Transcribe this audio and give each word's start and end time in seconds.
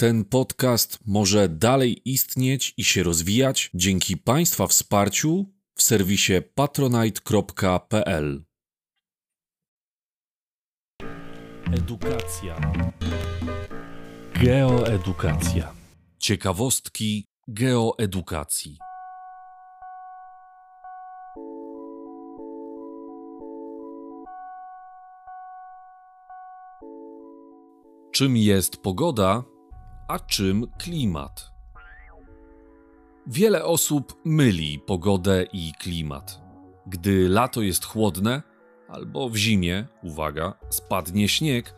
Ten 0.00 0.24
podcast 0.24 0.98
może 1.06 1.48
dalej 1.48 2.02
istnieć 2.04 2.74
i 2.76 2.84
się 2.84 3.02
rozwijać 3.02 3.70
dzięki 3.74 4.16
Państwa 4.16 4.66
wsparciu 4.66 5.46
w 5.74 5.82
serwisie 5.82 6.32
patronite.pl. 6.54 8.44
Edukacja. 11.72 12.72
Geoedukacja. 14.34 15.72
Ciekawostki 16.18 17.24
geoedukacji. 17.48 18.78
Czym 28.12 28.36
jest 28.36 28.76
pogoda, 28.76 29.44
a 30.08 30.18
czym 30.18 30.66
klimat? 30.78 31.50
Wiele 33.26 33.64
osób 33.64 34.14
myli 34.24 34.78
pogodę 34.78 35.44
i 35.52 35.72
klimat. 35.78 36.40
Gdy 36.86 37.28
lato 37.28 37.62
jest 37.62 37.84
chłodne, 37.84 38.42
albo 38.88 39.28
w 39.28 39.36
zimie, 39.36 39.86
uwaga, 40.02 40.54
spadnie 40.70 41.28
śnieg, 41.28 41.74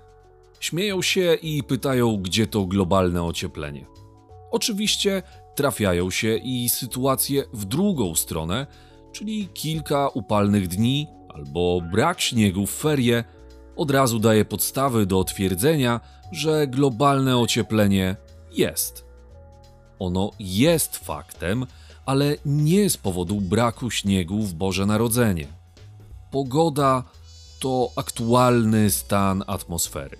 śmieją 0.60 1.02
się 1.02 1.34
i 1.42 1.62
pytają, 1.62 2.16
gdzie 2.16 2.46
to 2.46 2.66
globalne 2.66 3.22
ocieplenie. 3.22 3.86
Oczywiście 4.50 5.22
trafiają 5.54 6.10
się 6.10 6.36
i 6.36 6.68
sytuacje 6.68 7.44
w 7.52 7.64
drugą 7.64 8.14
stronę, 8.14 8.66
czyli 9.12 9.48
kilka 9.48 10.08
upalnych 10.08 10.68
dni 10.68 11.06
albo 11.28 11.80
brak 11.92 12.20
śniegu 12.20 12.66
w 12.66 12.70
ferie 12.70 13.24
od 13.80 13.90
razu 13.90 14.18
daje 14.18 14.44
podstawy 14.44 15.06
do 15.06 15.24
twierdzenia, 15.24 16.00
że 16.32 16.66
globalne 16.66 17.38
ocieplenie 17.38 18.16
jest. 18.52 19.04
Ono 19.98 20.30
jest 20.38 20.96
faktem, 20.96 21.66
ale 22.06 22.36
nie 22.44 22.90
z 22.90 22.96
powodu 22.96 23.40
braku 23.40 23.90
śniegu 23.90 24.42
w 24.42 24.54
Boże 24.54 24.86
Narodzenie. 24.86 25.46
Pogoda 26.30 27.04
to 27.60 27.90
aktualny 27.96 28.90
stan 28.90 29.44
atmosfery. 29.46 30.16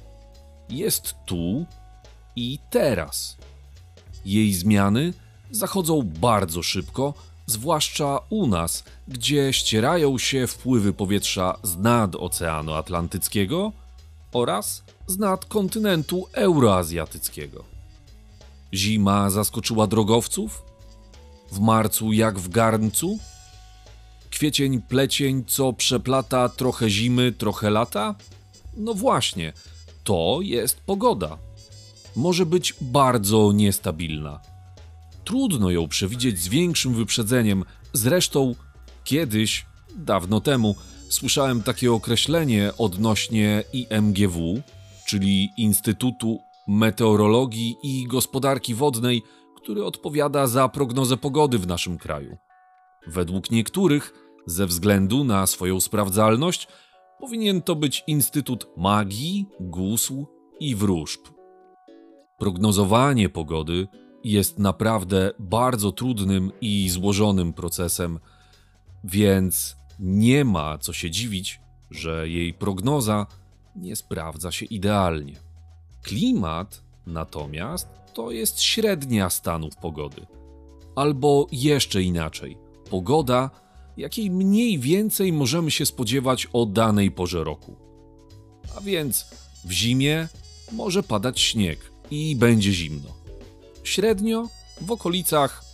Jest 0.68 1.14
tu 1.26 1.66
i 2.36 2.58
teraz. 2.70 3.36
Jej 4.24 4.54
zmiany 4.54 5.12
zachodzą 5.50 6.02
bardzo 6.02 6.62
szybko, 6.62 7.14
zwłaszcza 7.50 8.18
u 8.30 8.46
nas, 8.46 8.84
gdzie 9.08 9.52
ścierają 9.52 10.18
się 10.18 10.46
wpływy 10.46 10.92
powietrza 10.92 11.58
z 11.62 11.76
nad 11.76 12.16
Oceanu 12.16 12.74
Atlantyckiego 12.74 13.72
oraz 14.32 14.82
z 15.06 15.18
nad 15.18 15.44
kontynentu 15.44 16.26
euroazjatyckiego. 16.32 17.64
Zima 18.74 19.30
zaskoczyła 19.30 19.86
drogowców? 19.86 20.62
W 21.52 21.60
marcu 21.60 22.12
jak 22.12 22.38
w 22.38 22.48
garncu? 22.48 23.18
Kwiecień, 24.30 24.82
plecień, 24.82 25.44
co 25.46 25.72
przeplata 25.72 26.48
trochę 26.48 26.90
zimy, 26.90 27.32
trochę 27.32 27.70
lata? 27.70 28.14
No 28.76 28.94
właśnie, 28.94 29.52
to 30.04 30.38
jest 30.42 30.80
pogoda. 30.80 31.38
Może 32.16 32.46
być 32.46 32.74
bardzo 32.80 33.52
niestabilna. 33.52 34.49
Trudno 35.30 35.70
ją 35.70 35.88
przewidzieć 35.88 36.38
z 36.38 36.48
większym 36.48 36.94
wyprzedzeniem. 36.94 37.64
Zresztą 37.92 38.54
kiedyś, 39.04 39.66
dawno 39.96 40.40
temu, 40.40 40.76
słyszałem 41.08 41.62
takie 41.62 41.92
określenie 41.92 42.72
odnośnie 42.78 43.64
IMGW, 43.72 44.62
czyli 45.06 45.48
Instytutu 45.56 46.38
Meteorologii 46.68 47.76
i 47.82 48.06
Gospodarki 48.06 48.74
Wodnej, 48.74 49.22
który 49.56 49.84
odpowiada 49.84 50.46
za 50.46 50.68
prognozę 50.68 51.16
pogody 51.16 51.58
w 51.58 51.66
naszym 51.66 51.98
kraju. 51.98 52.36
Według 53.06 53.50
niektórych, 53.50 54.12
ze 54.46 54.66
względu 54.66 55.24
na 55.24 55.46
swoją 55.46 55.80
sprawdzalność, 55.80 56.69
powinien 57.20 57.62
to 57.62 57.76
być 57.76 58.04
Instytut 58.06 58.66
Magii, 58.76 59.46
Gusł 59.60 60.26
i 60.60 60.74
Wróżb. 60.74 61.20
Prognozowanie 62.38 63.28
pogody 63.28 63.88
jest 64.25 64.58
naprawdę 64.58 65.31
bardzo 65.38 65.92
trudnym 65.92 66.53
i 66.60 66.91
złożonym 66.91 67.53
procesem, 67.53 68.19
więc 69.04 69.76
nie 69.98 70.44
ma 70.44 70.78
co 70.78 70.92
się 70.92 71.10
dziwić, 71.10 71.60
że 71.91 72.28
jej 72.28 72.54
prognoza 72.54 73.26
nie 73.76 73.97
sprawdza 73.97 74.53
się 74.53 74.66
idealnie. 74.66 75.34
Klimat 76.03 76.82
natomiast 77.06 77.88
to 78.14 78.31
jest 78.31 78.60
średnia 78.62 79.31
stanów 79.31 79.76
pogody. 79.76 80.26
Albo 80.97 81.47
jeszcze 81.52 82.02
inaczej, 82.02 82.58
pogoda, 82.91 83.50
jakiej 83.97 84.31
mniej 84.31 84.78
więcej 84.78 85.32
możemy 85.32 85.70
się 85.70 85.87
spodziewać 85.87 86.48
o 86.52 86.66
danej 86.66 87.10
porze 87.10 87.44
roku. 87.44 87.76
A 88.76 88.81
więc 88.81 89.26
w 89.64 89.72
zimie 89.72 90.28
może 90.72 91.02
padać 91.02 91.41
śnieg 91.41 91.92
i 92.10 92.37
będzie 92.37 92.72
zimno. 92.72 93.19
Średnio 93.84 94.48
w 94.80 94.91
okolicach 94.91 95.64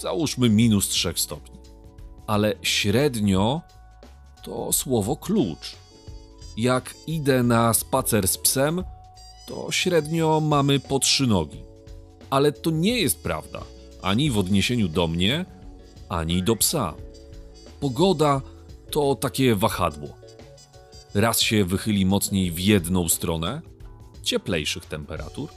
załóżmy 0.00 0.50
minus 0.50 0.88
3 0.88 1.12
stopni. 1.16 1.60
Ale 2.26 2.54
średnio 2.62 3.60
to 4.42 4.72
słowo 4.72 5.16
klucz. 5.16 5.76
Jak 6.56 6.94
idę 7.06 7.42
na 7.42 7.74
spacer 7.74 8.28
z 8.28 8.38
psem, 8.38 8.84
to 9.46 9.72
średnio 9.72 10.40
mamy 10.40 10.80
po 10.80 10.98
trzy 10.98 11.26
nogi. 11.26 11.62
Ale 12.30 12.52
to 12.52 12.70
nie 12.70 13.00
jest 13.00 13.22
prawda 13.22 13.62
ani 14.02 14.30
w 14.30 14.38
odniesieniu 14.38 14.88
do 14.88 15.06
mnie, 15.06 15.44
ani 16.08 16.42
do 16.42 16.56
psa. 16.56 16.94
Pogoda 17.80 18.40
to 18.90 19.14
takie 19.14 19.54
wahadło. 19.54 20.08
Raz 21.14 21.40
się 21.40 21.64
wychyli 21.64 22.06
mocniej 22.06 22.50
w 22.50 22.58
jedną 22.58 23.08
stronę, 23.08 23.60
cieplejszych 24.22 24.86
temperatur, 24.86 25.48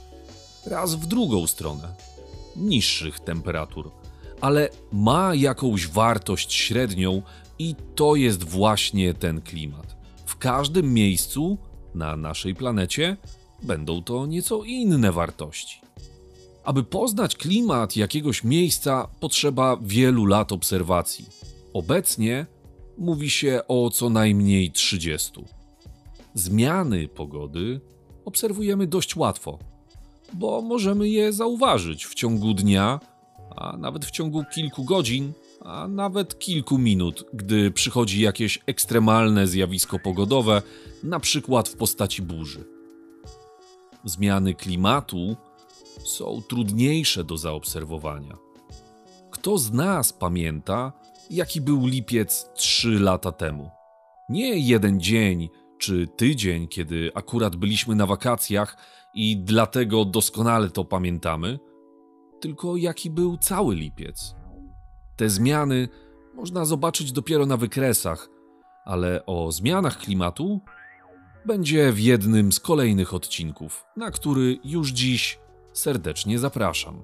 raz 0.66 0.94
w 0.94 1.06
drugą 1.06 1.46
stronę, 1.46 1.94
niższych 2.56 3.20
temperatur, 3.20 3.90
ale 4.40 4.68
ma 4.92 5.34
jakąś 5.34 5.86
wartość 5.88 6.52
średnią 6.52 7.22
i 7.58 7.74
to 7.94 8.16
jest 8.16 8.44
właśnie 8.44 9.14
ten 9.14 9.40
klimat. 9.40 9.96
W 10.26 10.36
każdym 10.36 10.94
miejscu 10.94 11.58
na 11.94 12.16
naszej 12.16 12.54
planecie 12.54 13.16
będą 13.62 14.02
to 14.02 14.26
nieco 14.26 14.64
inne 14.64 15.12
wartości. 15.12 15.80
Aby 16.64 16.84
poznać 16.84 17.36
klimat 17.36 17.96
jakiegoś 17.96 18.44
miejsca, 18.44 19.08
potrzeba 19.20 19.76
wielu 19.82 20.26
lat 20.26 20.52
obserwacji. 20.52 21.26
Obecnie 21.72 22.46
mówi 22.98 23.30
się 23.30 23.60
o 23.68 23.90
co 23.90 24.10
najmniej 24.10 24.72
30. 24.72 25.44
Zmiany 26.34 27.08
pogody 27.08 27.80
obserwujemy 28.24 28.86
dość 28.86 29.16
łatwo, 29.16 29.58
bo 30.34 30.62
możemy 30.62 31.08
je 31.08 31.32
zauważyć 31.32 32.06
w 32.06 32.14
ciągu 32.14 32.54
dnia, 32.54 33.00
a 33.56 33.76
nawet 33.76 34.04
w 34.04 34.10
ciągu 34.10 34.44
kilku 34.54 34.84
godzin, 34.84 35.32
a 35.60 35.88
nawet 35.88 36.38
kilku 36.38 36.78
minut, 36.78 37.24
gdy 37.32 37.70
przychodzi 37.70 38.20
jakieś 38.20 38.58
ekstremalne 38.66 39.46
zjawisko 39.46 39.98
pogodowe, 39.98 40.62
na 41.02 41.20
przykład 41.20 41.68
w 41.68 41.76
postaci 41.76 42.22
burzy 42.22 42.74
zmiany 44.04 44.54
klimatu 44.54 45.36
są 46.04 46.42
trudniejsze 46.48 47.24
do 47.24 47.36
zaobserwowania. 47.36 48.36
Kto 49.30 49.58
z 49.58 49.72
nas 49.72 50.12
pamięta, 50.12 50.92
jaki 51.30 51.60
był 51.60 51.86
lipiec 51.86 52.48
trzy 52.54 52.98
lata 52.98 53.32
temu? 53.32 53.70
Nie 54.28 54.58
jeden 54.58 55.00
dzień 55.00 55.48
czy 55.78 56.08
tydzień, 56.16 56.68
kiedy 56.68 57.10
akurat 57.14 57.56
byliśmy 57.56 57.94
na 57.94 58.06
wakacjach 58.06 58.76
i 59.14 59.36
dlatego 59.36 60.04
doskonale 60.04 60.70
to 60.70 60.84
pamiętamy, 60.84 61.58
tylko 62.40 62.76
jaki 62.76 63.10
był 63.10 63.36
cały 63.36 63.74
lipiec. 63.74 64.34
Te 65.16 65.30
zmiany 65.30 65.88
można 66.34 66.64
zobaczyć 66.64 67.12
dopiero 67.12 67.46
na 67.46 67.56
wykresach, 67.56 68.28
ale 68.84 69.26
o 69.26 69.52
zmianach 69.52 69.98
klimatu 69.98 70.60
będzie 71.46 71.92
w 71.92 72.00
jednym 72.00 72.52
z 72.52 72.60
kolejnych 72.60 73.14
odcinków, 73.14 73.84
na 73.96 74.10
który 74.10 74.58
już 74.64 74.90
dziś 74.90 75.38
serdecznie 75.72 76.38
zapraszam. 76.38 77.02